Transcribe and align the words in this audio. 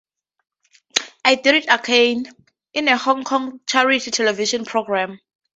I 1.23 1.35
Did 1.35 1.53
It 1.53 1.65
Again, 1.69 2.25
in 2.73 2.87
a 2.87 2.97
Hong 2.97 3.23
Kong 3.23 3.59
charity 3.67 4.09
television 4.09 4.65
program. 4.65 5.21